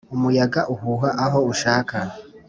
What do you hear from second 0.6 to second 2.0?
uhuha aho ushaka,